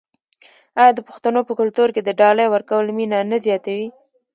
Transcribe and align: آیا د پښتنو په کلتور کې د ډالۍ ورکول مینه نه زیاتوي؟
آیا 0.81 0.91
د 0.95 0.99
پښتنو 1.09 1.39
په 1.47 1.53
کلتور 1.59 1.89
کې 1.95 2.01
د 2.03 2.09
ډالۍ 2.19 2.47
ورکول 2.49 2.85
مینه 2.97 3.19
نه 3.31 3.37
زیاتوي؟ 3.45 3.89